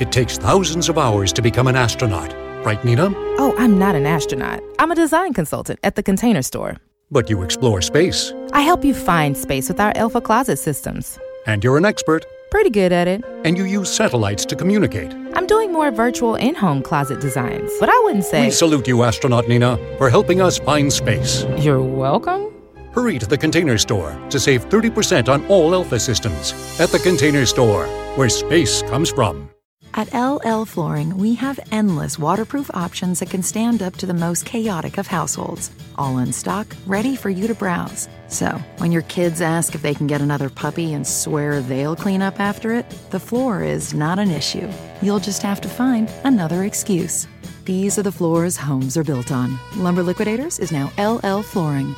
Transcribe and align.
It 0.00 0.12
takes 0.12 0.38
thousands 0.38 0.88
of 0.88 0.96
hours 0.96 1.32
to 1.32 1.42
become 1.42 1.66
an 1.66 1.74
astronaut, 1.74 2.32
right, 2.64 2.82
Nina? 2.84 3.12
Oh, 3.38 3.52
I'm 3.58 3.78
not 3.78 3.96
an 3.96 4.06
astronaut. 4.06 4.62
I'm 4.78 4.92
a 4.92 4.94
design 4.94 5.34
consultant 5.34 5.80
at 5.82 5.96
the 5.96 6.04
Container 6.04 6.42
Store. 6.42 6.76
But 7.10 7.28
you 7.28 7.42
explore 7.42 7.82
space. 7.82 8.32
I 8.52 8.60
help 8.60 8.84
you 8.84 8.94
find 8.94 9.36
space 9.36 9.68
with 9.68 9.80
our 9.80 9.92
Elfa 9.96 10.20
Closet 10.20 10.58
systems. 10.58 11.18
And 11.46 11.64
you're 11.64 11.78
an 11.78 11.84
expert. 11.84 12.26
Pretty 12.52 12.70
good 12.70 12.92
at 12.92 13.08
it. 13.08 13.24
And 13.44 13.58
you 13.58 13.64
use 13.64 13.92
satellites 13.92 14.44
to 14.46 14.54
communicate. 14.54 15.12
I'm 15.34 15.48
doing 15.48 15.72
more 15.72 15.90
virtual 15.90 16.36
in 16.36 16.54
home 16.54 16.80
closet 16.80 17.20
designs, 17.20 17.72
but 17.80 17.88
I 17.88 18.00
wouldn't 18.04 18.24
say. 18.24 18.44
We 18.44 18.50
salute 18.52 18.86
you, 18.86 19.02
astronaut 19.02 19.48
Nina, 19.48 19.78
for 19.98 20.08
helping 20.10 20.40
us 20.40 20.58
find 20.58 20.92
space. 20.92 21.44
You're 21.58 21.82
welcome. 21.82 22.54
Hurry 22.92 23.18
to 23.18 23.26
the 23.26 23.36
Container 23.36 23.78
Store 23.78 24.16
to 24.30 24.38
save 24.38 24.68
30% 24.68 25.28
on 25.28 25.44
all 25.46 25.74
Elfa 25.74 25.98
systems. 25.98 26.52
At 26.78 26.90
the 26.90 27.00
Container 27.00 27.46
Store, 27.46 27.86
where 28.14 28.28
space 28.28 28.82
comes 28.82 29.10
from. 29.10 29.50
At 29.98 30.14
LL 30.14 30.64
Flooring, 30.64 31.18
we 31.18 31.34
have 31.34 31.58
endless 31.72 32.20
waterproof 32.20 32.70
options 32.72 33.18
that 33.18 33.30
can 33.30 33.42
stand 33.42 33.82
up 33.82 33.96
to 33.96 34.06
the 34.06 34.14
most 34.14 34.46
chaotic 34.46 34.96
of 34.96 35.08
households. 35.08 35.72
All 35.96 36.18
in 36.18 36.32
stock, 36.32 36.68
ready 36.86 37.16
for 37.16 37.30
you 37.30 37.48
to 37.48 37.54
browse. 37.56 38.08
So, 38.28 38.60
when 38.76 38.92
your 38.92 39.02
kids 39.02 39.40
ask 39.40 39.74
if 39.74 39.82
they 39.82 39.94
can 39.94 40.06
get 40.06 40.20
another 40.20 40.50
puppy 40.50 40.92
and 40.92 41.04
swear 41.04 41.60
they'll 41.60 41.96
clean 41.96 42.22
up 42.22 42.38
after 42.38 42.74
it, 42.74 42.88
the 43.10 43.18
floor 43.18 43.64
is 43.64 43.92
not 43.92 44.20
an 44.20 44.30
issue. 44.30 44.70
You'll 45.02 45.18
just 45.18 45.42
have 45.42 45.60
to 45.62 45.68
find 45.68 46.08
another 46.22 46.62
excuse. 46.62 47.26
These 47.64 47.98
are 47.98 48.04
the 48.04 48.12
floors 48.12 48.56
homes 48.56 48.96
are 48.96 49.02
built 49.02 49.32
on. 49.32 49.58
Lumber 49.74 50.04
Liquidators 50.04 50.60
is 50.60 50.70
now 50.70 50.92
LL 50.96 51.42
Flooring. 51.42 51.96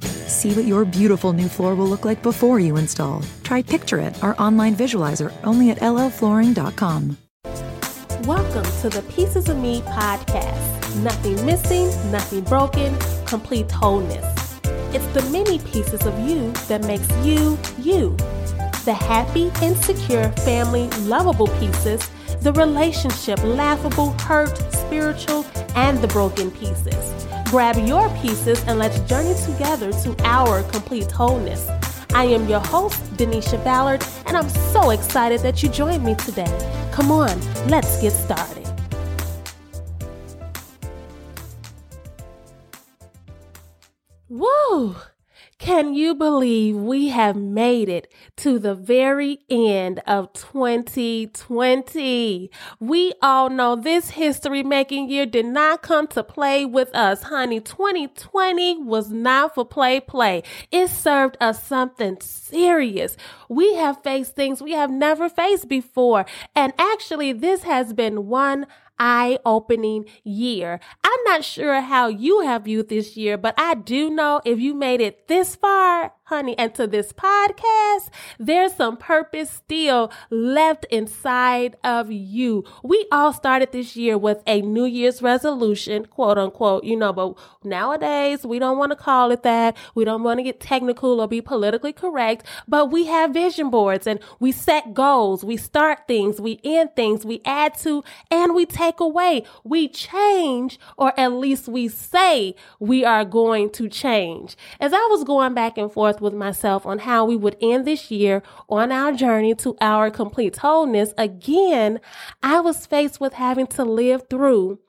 See 0.00 0.54
what 0.54 0.64
your 0.64 0.86
beautiful 0.86 1.34
new 1.34 1.48
floor 1.48 1.74
will 1.74 1.88
look 1.88 2.06
like 2.06 2.22
before 2.22 2.58
you 2.58 2.78
install. 2.78 3.20
Try 3.42 3.60
Picture 3.60 4.00
It, 4.00 4.24
our 4.24 4.34
online 4.38 4.74
visualizer, 4.74 5.30
only 5.44 5.70
at 5.70 5.80
llflooring.com. 5.80 7.18
To 8.84 8.90
the 8.90 9.00
Pieces 9.14 9.48
of 9.48 9.56
Me 9.56 9.80
podcast. 9.80 11.02
Nothing 11.02 11.46
missing, 11.46 11.86
nothing 12.12 12.42
broken, 12.42 12.94
complete 13.24 13.70
wholeness. 13.70 14.60
It's 14.92 15.06
the 15.14 15.22
many 15.32 15.58
pieces 15.60 16.04
of 16.04 16.18
you 16.18 16.52
that 16.68 16.84
makes 16.84 17.10
you, 17.24 17.58
you. 17.78 18.14
The 18.84 18.92
happy, 18.92 19.50
insecure, 19.62 20.30
family, 20.44 20.90
lovable 21.08 21.46
pieces, 21.58 22.10
the 22.42 22.52
relationship, 22.52 23.42
laughable, 23.42 24.10
hurt, 24.20 24.54
spiritual, 24.74 25.46
and 25.74 25.98
the 26.00 26.08
broken 26.08 26.50
pieces. 26.50 27.26
Grab 27.46 27.78
your 27.78 28.10
pieces 28.18 28.62
and 28.64 28.78
let's 28.78 29.00
journey 29.08 29.34
together 29.46 29.92
to 29.92 30.14
our 30.24 30.62
complete 30.64 31.10
wholeness. 31.10 31.70
I 32.12 32.24
am 32.24 32.46
your 32.50 32.60
host, 32.60 33.02
Denisha 33.16 33.64
Ballard, 33.64 34.04
and 34.26 34.36
I'm 34.36 34.50
so 34.50 34.90
excited 34.90 35.40
that 35.40 35.62
you 35.62 35.70
joined 35.70 36.04
me 36.04 36.16
today. 36.16 36.90
Come 36.92 37.10
on, 37.10 37.40
let's 37.66 37.98
get 38.02 38.12
started. 38.12 38.63
Can 45.64 45.94
you 45.94 46.14
believe 46.14 46.76
we 46.76 47.08
have 47.08 47.36
made 47.36 47.88
it 47.88 48.12
to 48.36 48.58
the 48.58 48.74
very 48.74 49.38
end 49.48 50.02
of 50.06 50.30
2020? 50.34 52.50
We 52.80 53.12
all 53.22 53.48
know 53.48 53.74
this 53.74 54.10
history 54.10 54.62
making 54.62 55.08
year 55.08 55.24
did 55.24 55.46
not 55.46 55.80
come 55.80 56.06
to 56.08 56.22
play 56.22 56.66
with 56.66 56.94
us, 56.94 57.22
honey. 57.22 57.60
2020 57.60 58.82
was 58.82 59.10
not 59.10 59.54
for 59.54 59.64
play 59.64 60.00
play. 60.00 60.42
It 60.70 60.88
served 60.88 61.38
us 61.40 61.66
something 61.66 62.18
serious. 62.20 63.16
We 63.48 63.76
have 63.76 64.02
faced 64.02 64.34
things 64.34 64.60
we 64.60 64.72
have 64.72 64.90
never 64.90 65.30
faced 65.30 65.70
before. 65.70 66.26
And 66.54 66.74
actually, 66.76 67.32
this 67.32 67.62
has 67.62 67.94
been 67.94 68.26
one 68.26 68.66
eye 68.98 69.38
opening 69.44 70.06
year. 70.22 70.80
I'm 71.02 71.24
not 71.24 71.44
sure 71.44 71.80
how 71.80 72.08
you 72.08 72.40
have 72.40 72.64
viewed 72.64 72.88
this 72.88 73.16
year, 73.16 73.36
but 73.36 73.54
I 73.58 73.74
do 73.74 74.10
know 74.10 74.40
if 74.44 74.58
you 74.60 74.74
made 74.74 75.00
it 75.00 75.28
this 75.28 75.56
far, 75.56 76.12
honey, 76.24 76.56
and 76.56 76.74
to 76.74 76.86
this 76.86 77.12
podcast, 77.12 78.08
there's 78.38 78.72
some 78.72 78.96
purpose 78.96 79.50
still 79.50 80.10
left 80.30 80.86
inside 80.90 81.76
of 81.84 82.10
you. 82.10 82.64
We 82.82 83.06
all 83.12 83.34
started 83.34 83.72
this 83.72 83.94
year 83.94 84.16
with 84.16 84.42
a 84.46 84.62
New 84.62 84.86
Year's 84.86 85.20
resolution, 85.20 86.06
quote 86.06 86.38
unquote, 86.38 86.84
you 86.84 86.96
know, 86.96 87.12
but 87.12 87.34
nowadays 87.62 88.46
we 88.46 88.58
don't 88.58 88.78
want 88.78 88.92
to 88.92 88.96
call 88.96 89.30
it 89.32 89.42
that. 89.42 89.76
We 89.94 90.06
don't 90.06 90.22
want 90.22 90.38
to 90.38 90.42
get 90.42 90.60
technical 90.60 91.20
or 91.20 91.28
be 91.28 91.42
politically 91.42 91.92
correct, 91.92 92.46
but 92.66 92.90
we 92.90 93.04
have 93.04 93.34
vision 93.34 93.68
boards 93.68 94.06
and 94.06 94.18
we 94.40 94.50
set 94.50 94.94
goals. 94.94 95.44
We 95.44 95.58
start 95.58 96.06
things, 96.08 96.40
we 96.40 96.58
end 96.64 96.96
things, 96.96 97.26
we 97.26 97.42
add 97.44 97.74
to, 97.78 98.02
and 98.30 98.54
we 98.54 98.64
take 98.64 98.98
away. 98.98 99.44
We 99.62 99.88
change, 99.88 100.78
or 100.96 101.12
at 101.20 101.32
least 101.32 101.68
we 101.68 101.88
say 101.88 102.54
we 102.80 103.04
are 103.04 103.26
going 103.26 103.70
to 103.72 103.90
change. 103.90 104.56
As 104.80 104.94
I 104.94 105.06
was 105.10 105.24
going 105.24 105.52
back 105.52 105.76
and 105.76 105.92
forth 105.92 106.14
with 106.24 106.34
myself 106.34 106.84
on 106.84 107.00
how 107.00 107.24
we 107.24 107.36
would 107.36 107.56
end 107.60 107.86
this 107.86 108.10
year 108.10 108.42
on 108.68 108.90
our 108.90 109.12
journey 109.12 109.54
to 109.56 109.76
our 109.80 110.10
complete 110.10 110.56
wholeness, 110.56 111.14
again, 111.16 112.00
I 112.42 112.58
was 112.58 112.86
faced 112.86 113.20
with 113.20 113.34
having 113.34 113.68
to 113.68 113.84
live 113.84 114.24
through 114.28 114.80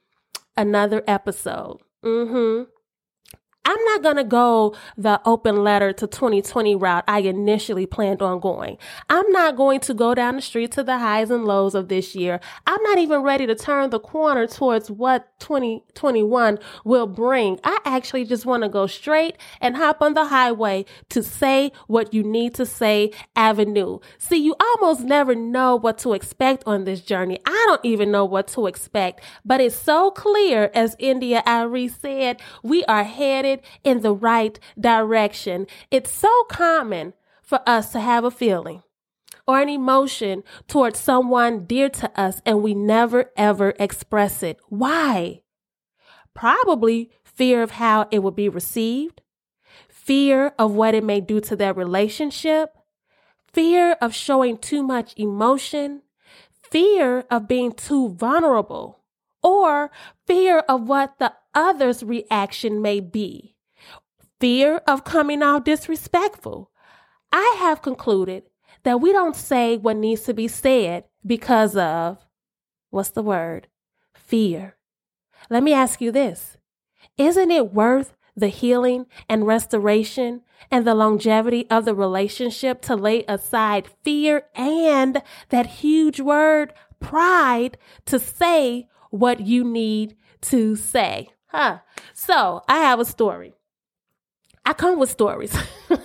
another 0.57 1.03
episode. 1.07 1.81
Mm-hmm. 2.03 2.72
I'm 3.66 3.84
not 3.86 4.03
going 4.03 4.18
to 4.18 4.24
go 4.24 4.76
the 4.96 5.20
open 5.26 5.64
letter 5.64 5.92
to 5.94 6.08
2020 6.08 6.76
route 6.76 7.03
I 7.08 7.20
initially 7.20 7.86
planned 7.86 8.22
on 8.22 8.40
going. 8.40 8.78
I'm 9.09 9.30
not 9.31 9.56
going 9.56 9.80
to 9.81 9.94
go 9.94 10.14
down 10.14 10.36
the 10.36 10.42
street 10.42 10.72
to 10.74 10.84
the 10.84 11.00
highs 11.00 11.31
and 11.31 11.46
lows 11.46 11.74
of 11.74 11.88
this 11.88 12.16
year. 12.16 12.40
I'm 12.68 12.81
not 12.84 13.00
even 13.00 13.22
ready 13.22 13.48
to 13.48 13.56
turn 13.56 13.90
the 13.90 14.00
corner 14.00 14.46
towards 14.46 14.92
what 14.92 15.28
2021 15.40 16.59
will 16.84 17.08
bring. 17.08 17.59
I 17.64 17.80
actually 17.86 18.26
just 18.26 18.46
want 18.46 18.64
to 18.64 18.70
go 18.70 18.86
straight 18.86 19.38
and 19.59 19.76
hop 19.76 20.02
on 20.02 20.14
the 20.14 20.26
highway 20.26 20.86
to 21.09 21.24
say 21.24 21.72
what 21.88 22.14
you 22.14 22.24
need 22.24 22.53
to 22.56 22.66
say 22.66 23.12
avenue. 23.36 24.00
See, 24.20 24.38
you 24.38 24.56
almost 24.59 25.02
never 25.02 25.34
know 25.34 25.76
what 25.76 25.97
to 26.00 26.14
expect 26.14 26.64
on 26.68 26.84
this 26.84 27.02
journey. 27.02 27.40
I 27.46 27.64
don't 27.68 27.84
even 27.84 28.12
know 28.12 28.26
what 28.26 28.47
to 28.50 28.68
expect, 28.68 29.22
but 29.44 29.59
it's 29.59 29.76
so 29.76 30.12
clear, 30.12 30.70
as 30.74 30.96
India 31.00 31.42
Arie 31.46 31.88
said, 31.88 32.42
we 32.62 32.84
are 32.86 33.03
headed 33.03 33.55
headed 33.56 33.66
in 33.84 34.02
the 34.02 34.14
right 34.14 34.60
direction. 34.80 35.68
It's 35.92 36.12
so 36.12 36.44
common 36.50 37.14
for 37.44 37.62
us 37.68 37.92
to 37.92 38.00
have 38.00 38.24
a 38.24 38.32
feeling 38.32 38.82
or 39.48 39.60
an 39.60 39.70
emotion 39.70 40.44
towards 40.68 41.00
someone 41.00 41.66
dear 41.66 41.90
to 41.90 42.20
us 42.20 42.42
and 42.46 42.64
we 42.64 42.74
never 42.74 43.32
ever 43.38 43.74
express 43.80 44.42
it. 44.42 44.58
Why? 44.70 45.42
Probably 46.34 47.12
fear 47.24 47.62
of 47.62 47.72
how 47.72 48.08
it 48.12 48.20
will 48.20 48.32
be 48.32 48.50
received, 48.50 49.22
fear 49.88 50.54
of 50.58 50.74
what 50.74 50.96
it 50.96 51.04
may 51.04 51.22
do 51.22 51.40
to 51.42 51.56
their 51.56 51.74
relationship, 51.74 52.76
fear 53.54 53.94
of 54.02 54.16
showing 54.16 54.58
too 54.58 54.84
much 54.84 55.14
emotion, 55.18 56.02
fear 56.72 57.26
of 57.30 57.48
being 57.48 57.72
too 57.72 58.10
vulnerable, 58.10 59.04
or 59.44 59.92
fear 60.26 60.60
of 60.68 60.90
what 60.90 61.20
the 61.20 61.32
other's 61.56 62.04
reaction 62.04 62.82
may 62.82 63.00
be, 63.00 63.56
fear 64.40 64.78
of 64.88 65.04
coming 65.04 65.42
off 65.42 65.64
disrespectful. 65.64 66.72
I 67.32 67.56
have 67.60 67.82
concluded 67.82 68.44
that 68.84 69.02
we 69.02 69.12
don't 69.12 69.36
say 69.36 69.78
what 69.78 69.98
needs 69.98 70.22
to 70.22 70.34
be 70.34 70.48
said 70.48 71.06
because 71.26 71.76
of 71.76 72.26
what's 72.92 73.10
the 73.10 73.24
word? 73.24 73.68
Fear. 74.14 74.76
Let 75.50 75.64
me 75.64 75.74
ask 75.74 76.02
you 76.02 76.12
this 76.12 76.58
Isn't 77.18 77.52
it 77.52 77.74
worth 77.74 78.16
the 78.36 78.48
healing 78.50 79.06
and 79.30 79.48
restoration 79.48 80.42
and 80.70 80.86
the 80.86 80.96
longevity 80.96 81.68
of 81.70 81.86
the 81.86 81.96
relationship 81.96 82.82
to 82.82 82.96
lay 82.96 83.24
aside 83.28 83.88
fear 84.04 84.44
and 84.56 85.22
that 85.50 85.66
huge 85.66 86.20
word, 86.20 86.74
pride, 87.00 87.78
to 88.06 88.20
say 88.20 88.88
what 89.09 89.40
you 89.41 89.64
need 89.64 90.16
to 90.41 90.76
say? 90.76 91.29
So 92.13 92.63
I 92.67 92.79
have 92.79 92.99
a 92.99 93.05
story. 93.05 93.53
I 94.66 94.73
come 94.73 94.99
with 94.99 95.11
stories. 95.11 95.55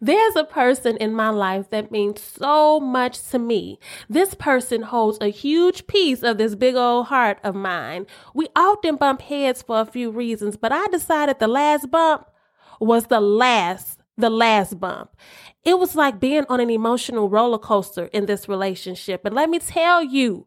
There's 0.00 0.36
a 0.36 0.44
person 0.44 0.96
in 0.98 1.14
my 1.14 1.30
life 1.30 1.70
that 1.70 1.90
means 1.90 2.20
so 2.20 2.78
much 2.80 3.22
to 3.30 3.38
me. 3.38 3.78
This 4.08 4.34
person 4.34 4.82
holds 4.82 5.18
a 5.20 5.28
huge 5.28 5.86
piece 5.86 6.22
of 6.22 6.38
this 6.38 6.54
big 6.54 6.76
old 6.76 7.06
heart 7.06 7.38
of 7.42 7.54
mine. 7.54 8.06
We 8.34 8.48
often 8.54 8.96
bump 8.96 9.22
heads 9.22 9.62
for 9.62 9.80
a 9.80 9.86
few 9.86 10.10
reasons, 10.10 10.56
but 10.56 10.72
I 10.72 10.86
decided 10.88 11.38
the 11.38 11.48
last 11.48 11.90
bump 11.90 12.26
was 12.78 13.06
the 13.06 13.20
last, 13.20 14.00
the 14.16 14.30
last 14.30 14.78
bump. 14.78 15.16
It 15.64 15.78
was 15.78 15.96
like 15.96 16.20
being 16.20 16.44
on 16.48 16.60
an 16.60 16.70
emotional 16.70 17.28
roller 17.28 17.58
coaster 17.58 18.04
in 18.12 18.26
this 18.26 18.48
relationship. 18.48 19.24
And 19.24 19.34
let 19.34 19.50
me 19.50 19.58
tell 19.58 20.02
you, 20.02 20.46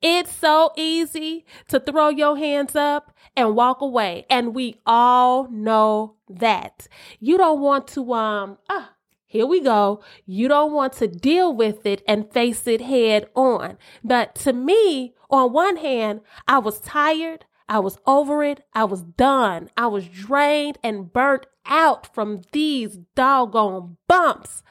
it's 0.00 0.32
so 0.32 0.72
easy 0.76 1.44
to 1.68 1.80
throw 1.80 2.08
your 2.08 2.36
hands 2.36 2.74
up 2.74 3.12
and 3.36 3.54
walk 3.56 3.80
away. 3.80 4.26
And 4.28 4.54
we 4.54 4.76
all 4.86 5.48
know 5.50 6.16
that. 6.28 6.88
You 7.20 7.38
don't 7.38 7.60
want 7.60 7.86
to 7.88 8.12
um 8.12 8.58
ah 8.68 8.92
here 9.32 9.46
we 9.46 9.60
go. 9.62 10.02
You 10.26 10.46
don't 10.46 10.74
want 10.74 10.92
to 10.94 11.08
deal 11.08 11.56
with 11.56 11.86
it 11.86 12.02
and 12.06 12.30
face 12.30 12.66
it 12.66 12.82
head 12.82 13.30
on. 13.34 13.78
But 14.04 14.34
to 14.44 14.52
me, 14.52 15.14
on 15.30 15.54
one 15.54 15.76
hand, 15.78 16.20
I 16.46 16.58
was 16.58 16.80
tired. 16.80 17.46
I 17.66 17.78
was 17.78 17.96
over 18.06 18.44
it. 18.44 18.62
I 18.74 18.84
was 18.84 19.00
done. 19.00 19.70
I 19.74 19.86
was 19.86 20.06
drained 20.06 20.76
and 20.84 21.10
burnt 21.10 21.46
out 21.64 22.14
from 22.14 22.42
these 22.52 22.98
doggone 23.14 23.96
bumps. 24.06 24.62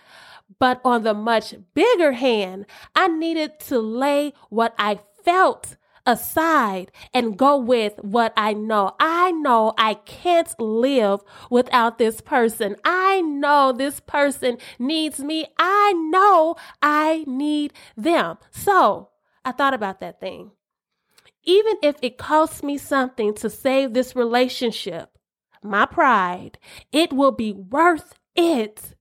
But 0.61 0.79
on 0.85 1.01
the 1.01 1.15
much 1.15 1.55
bigger 1.73 2.11
hand, 2.11 2.67
I 2.95 3.07
needed 3.07 3.59
to 3.61 3.79
lay 3.79 4.33
what 4.49 4.75
I 4.77 4.99
felt 5.25 5.75
aside 6.05 6.91
and 7.15 7.35
go 7.35 7.57
with 7.57 7.95
what 8.03 8.31
I 8.37 8.53
know. 8.53 8.95
I 8.99 9.31
know 9.31 9.73
I 9.75 9.95
can't 9.95 10.53
live 10.59 11.21
without 11.49 11.97
this 11.97 12.21
person. 12.21 12.75
I 12.85 13.21
know 13.21 13.71
this 13.71 14.01
person 14.01 14.59
needs 14.77 15.19
me. 15.19 15.47
I 15.57 15.93
know 15.93 16.57
I 16.79 17.23
need 17.25 17.73
them. 17.97 18.37
So 18.51 19.09
I 19.43 19.53
thought 19.53 19.73
about 19.73 19.99
that 20.01 20.19
thing. 20.19 20.51
Even 21.43 21.77
if 21.81 21.95
it 22.03 22.19
costs 22.19 22.61
me 22.61 22.77
something 22.77 23.33
to 23.33 23.49
save 23.49 23.93
this 23.93 24.15
relationship, 24.15 25.17
my 25.63 25.87
pride, 25.87 26.59
it 26.91 27.11
will 27.11 27.31
be 27.31 27.51
worth 27.51 28.13
it. 28.35 28.93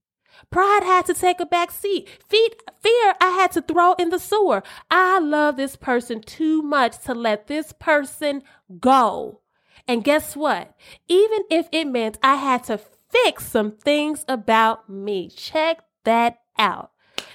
Pride 0.51 0.83
had 0.83 1.05
to 1.05 1.13
take 1.13 1.39
a 1.39 1.45
back 1.45 1.71
seat. 1.71 2.07
Fear 2.27 3.13
I 3.21 3.29
had 3.29 3.51
to 3.53 3.61
throw 3.61 3.93
in 3.93 4.09
the 4.09 4.19
sewer. 4.19 4.61
I 4.89 5.19
love 5.19 5.55
this 5.55 5.77
person 5.77 6.21
too 6.21 6.61
much 6.61 6.99
to 7.05 7.13
let 7.13 7.47
this 7.47 7.71
person 7.71 8.43
go. 8.79 9.39
And 9.87 10.03
guess 10.03 10.35
what? 10.35 10.75
Even 11.07 11.43
if 11.49 11.67
it 11.71 11.85
meant 11.85 12.19
I 12.21 12.35
had 12.35 12.65
to 12.65 12.77
fix 13.09 13.45
some 13.45 13.71
things 13.71 14.25
about 14.27 14.89
me, 14.89 15.29
check 15.29 15.79
that 16.03 16.41
out. 16.57 16.91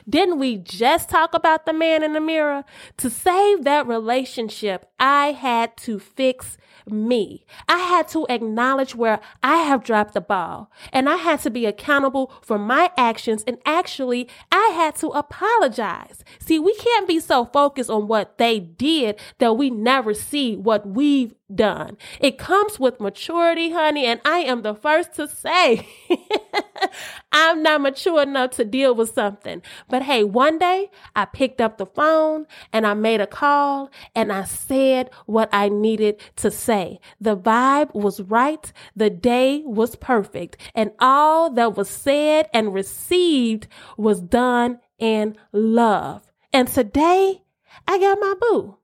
Didn't 0.09 0.39
we 0.39 0.57
just 0.57 1.09
talk 1.09 1.35
about 1.35 1.67
the 1.67 1.73
man 1.73 2.03
in 2.03 2.13
the 2.13 2.21
mirror? 2.21 2.65
To 2.99 3.11
save 3.11 3.65
that 3.65 3.87
relationship, 3.87 4.89
I 5.01 5.33
had 5.33 5.77
to 5.79 5.99
fix 5.99 6.57
me. 6.89 7.45
I 7.69 7.79
had 7.79 8.07
to 8.09 8.27
acknowledge 8.29 8.95
where 8.95 9.21
I 9.43 9.57
have 9.57 9.83
dropped 9.83 10.15
the 10.15 10.21
ball 10.21 10.71
and 10.93 11.09
I 11.09 11.17
had 11.17 11.41
to 11.41 11.51
be 11.51 11.67
accountable 11.67 12.33
for 12.41 12.59
my 12.59 12.91
actions. 12.97 13.43
And 13.47 13.59
actually, 13.67 14.29
I 14.53 14.73
had 14.75 14.95
to 14.97 15.09
apologize. 15.09 16.25
See, 16.39 16.59
we 16.59 16.75
can't 16.77 17.09
be 17.09 17.19
so 17.19 17.47
focused 17.47 17.91
on 17.91 18.07
what 18.07 18.39
they 18.39 18.61
did 18.61 19.19
that 19.39 19.57
we 19.57 19.71
never 19.71 20.15
see 20.15 20.57
what 20.57 20.87
we've 20.87 21.35
done. 21.53 21.97
It 22.21 22.39
comes 22.39 22.79
with 22.79 23.01
maturity, 23.01 23.73
honey, 23.73 24.07
and 24.07 24.21
I 24.25 24.39
am 24.39 24.63
the 24.63 24.75
first 24.75 25.15
to 25.15 25.29
say 25.29 25.89
I'm 27.33 27.63
not 27.63 27.81
mature 27.81 28.23
enough 28.23 28.53
to 28.53 28.65
deal 28.65 28.95
with 28.95 29.15
something. 29.15 29.63
But 29.89 30.03
hey, 30.03 30.25
one 30.25 30.59
day 30.59 30.91
I 31.15 31.25
picked 31.25 31.61
up 31.61 31.79
the 31.79 31.87
phone 31.87 32.47
and 32.73 32.87
I 32.87 32.95
made 32.95 33.21
a 33.21 33.27
call 33.27 33.91
and 34.15 34.33
I 34.33 34.45
said 34.45 35.11
what 35.27 35.49
I 35.53 35.69
needed 35.69 36.21
to 36.37 36.51
say. 36.51 37.01
The 37.21 37.37
vibe 37.37 37.95
was 37.95 38.21
right. 38.21 38.73
The 38.95 39.11
day 39.11 39.63
was 39.65 39.97
perfect 39.97 40.57
and 40.75 40.93
all 41.01 41.51
that 41.51 41.77
was 41.77 41.89
said 41.89 42.49
and 42.53 42.75
received 42.75 43.69
was 43.97 44.21
done 44.21 44.81
in 44.99 45.37
love. 45.53 46.23
And 46.53 46.69
today 46.69 47.43
I 47.87 47.99
got 47.99 48.19
my 48.21 48.35
boo 48.41 48.79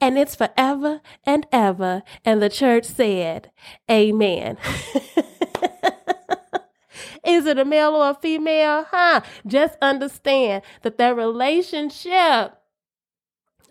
and 0.00 0.18
it's 0.18 0.34
forever 0.34 1.00
and 1.24 1.46
ever. 1.52 2.02
And 2.24 2.40
the 2.42 2.48
church 2.48 2.84
said, 2.84 3.50
Amen. 3.90 4.56
Is 7.24 7.46
it 7.46 7.58
a 7.58 7.64
male 7.64 7.94
or 7.94 8.10
a 8.10 8.14
female? 8.14 8.86
Huh? 8.90 9.20
Just 9.46 9.76
understand 9.80 10.62
that 10.82 10.98
that 10.98 11.16
relationship 11.16 12.54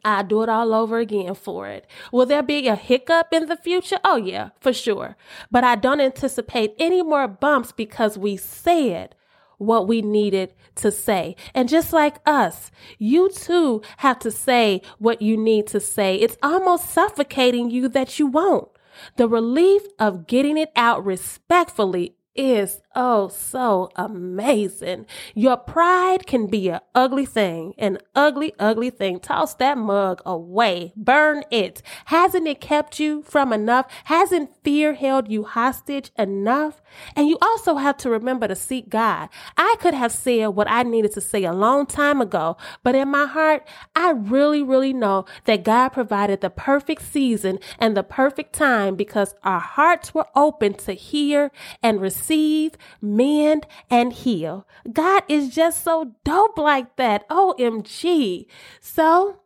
I 0.04 0.24
do 0.24 0.44
it 0.44 0.50
all 0.50 0.74
over 0.74 0.98
again 1.00 1.36
for 1.36 1.68
it. 1.68 1.86
Will 2.12 2.26
there 2.26 2.44
be 2.44 2.68
a 2.68 2.76
hiccup 2.76 3.34
in 3.34 3.48
the 3.48 3.58
future? 3.58 4.00
Oh, 4.04 4.16
yeah, 4.16 4.50
for 4.60 4.74
sure. 4.74 5.18
But 5.52 5.64
I 5.64 5.76
don't 5.76 6.02
anticipate 6.02 6.74
any 6.80 7.02
more 7.02 7.28
bumps 7.28 7.72
because 7.72 8.18
we 8.18 8.38
said 8.38 9.16
what 9.58 9.88
we 9.88 10.02
needed 10.02 10.54
to 10.76 10.92
say. 10.92 11.36
And 11.54 11.68
just 11.68 11.92
like 11.92 12.18
us, 12.26 12.72
you 12.98 13.30
too 13.30 13.82
have 13.98 14.20
to 14.20 14.32
say 14.32 14.82
what 15.00 15.22
you 15.22 15.36
need 15.36 15.68
to 15.68 15.80
say. 15.80 16.16
It's 16.16 16.38
almost 16.42 16.90
suffocating 16.90 17.70
you 17.70 17.90
that 17.90 18.20
you 18.20 18.28
won't. 18.28 18.70
The 19.18 19.28
relief 19.28 19.82
of 20.00 20.28
getting 20.28 20.58
it 20.58 20.72
out 20.76 21.06
respectfully 21.06 22.16
is 22.40 22.80
oh 22.96 23.28
so 23.28 23.90
amazing. 23.98 25.06
Your 25.36 25.58
pride 25.58 26.26
can 26.26 26.48
be 26.48 26.70
an 26.70 26.80
ugly 26.96 27.26
thing, 27.26 27.74
an 27.78 27.98
ugly, 28.16 28.54
ugly 28.58 28.90
thing. 28.90 29.20
Toss 29.20 29.56
that 29.56 29.78
mug 29.78 30.22
away, 30.26 30.94
burn 30.96 31.44
it. 31.52 31.82
Hasn't 32.06 32.48
it 32.48 32.62
kept 32.62 32.98
you 32.98 33.24
from 33.24 33.52
enough? 33.52 33.92
Hasn't 34.06 34.52
fear 34.64 34.94
held 34.94 35.30
you 35.30 35.44
hostage 35.44 36.12
enough? 36.18 36.82
And 37.14 37.28
you 37.28 37.38
also 37.42 37.76
have 37.76 37.98
to 37.98 38.10
remember 38.10 38.48
to 38.48 38.56
seek 38.56 38.88
God. 38.88 39.28
I 39.58 39.76
could 39.82 39.94
have 39.94 40.14
said 40.14 40.48
what 40.48 40.72
I 40.72 40.84
needed 40.84 41.12
to 41.14 41.22
say 41.22 41.44
a 41.44 41.52
long 41.54 41.86
time 41.86 42.22
ago, 42.22 42.56
but 42.84 42.96
in 42.96 43.10
my 43.10 43.26
heart, 43.26 43.68
I 43.98 44.12
really, 44.12 44.64
really 44.64 44.94
know 44.94 45.26
that 45.44 45.64
God 45.66 45.90
provided 45.90 46.40
the 46.40 46.50
perfect 46.50 47.02
season 47.02 47.60
and 47.80 47.98
the 47.98 48.04
perfect 48.04 48.54
time 48.54 48.96
because 48.96 49.36
our 49.44 49.60
hearts 49.60 50.14
were 50.14 50.28
open 50.36 50.76
to 50.76 50.94
hear 50.94 51.52
and 51.84 52.00
receive 52.00 52.29
receive, 52.30 52.74
mend, 53.02 53.66
and 53.90 54.14
heal. 54.14 54.68
God 54.92 55.24
is 55.28 55.54
just 55.54 55.84
so 55.84 56.16
dope 56.24 56.58
like 56.58 56.96
that. 56.98 57.28
OMG. 57.30 58.46
So 58.80 59.40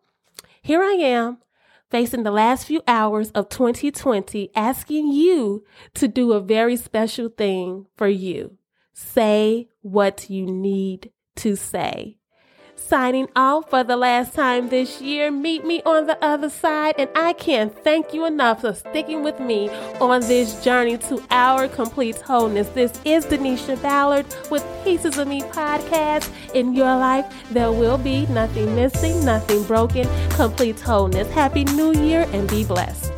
here 0.62 0.84
I 0.84 0.94
am 0.94 1.38
facing 1.90 2.24
the 2.24 2.32
last 2.32 2.66
few 2.66 2.82
hours 2.88 3.32
of 3.32 3.50
2020, 3.50 4.52
asking 4.56 5.12
you 5.12 5.64
to 5.94 6.08
do 6.08 6.34
a 6.34 6.42
very 6.42 6.76
special 6.76 7.30
thing 7.30 7.86
for 7.96 8.08
you. 8.08 8.58
Say 8.94 9.70
what 9.82 10.30
you 10.30 10.46
need 10.46 11.12
to 11.36 11.56
say 11.56 12.18
signing 12.76 13.28
off 13.36 13.70
for 13.70 13.84
the 13.84 13.96
last 13.96 14.34
time 14.34 14.70
this 14.70 15.02
year. 15.02 15.32
Meet 15.32 15.66
me 15.66 15.82
on 15.86 16.08
the 16.08 16.18
other 16.24 16.50
side, 16.50 16.96
and 16.98 17.10
I 17.16 17.34
can't 17.34 17.74
thank 17.84 18.14
you 18.14 18.26
enough 18.26 18.62
for 18.62 18.74
sticking 18.74 19.24
with 19.24 19.40
me 19.40 19.70
on 20.00 20.22
this 20.22 20.64
journey 20.64 20.98
to 21.10 21.24
our 21.30 21.68
complete 21.68 22.20
wholeness. 22.22 22.70
This 22.70 22.92
is 23.06 23.26
Denisha 23.26 23.82
Ballard 23.82 24.26
with 24.52 24.66
Pieces 24.84 25.18
of 25.18 25.28
Me 25.28 25.42
podcast. 25.42 26.30
In 26.54 26.74
your 26.74 26.96
life, 26.96 27.26
there 27.52 27.72
will 27.72 27.98
be 27.98 28.26
nothing 28.28 28.76
missing, 28.76 29.24
nothing 29.26 29.64
broken, 29.64 30.08
complete 30.32 30.80
wholeness. 30.80 31.30
Happy 31.32 31.64
New 31.66 31.94
Year 31.94 32.28
and 32.32 32.50
be 32.50 32.64
blessed. 32.64 33.12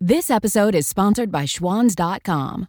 This 0.00 0.30
episode 0.30 0.76
is 0.76 0.86
sponsored 0.86 1.32
by 1.32 1.46
Schwans.com. 1.46 2.68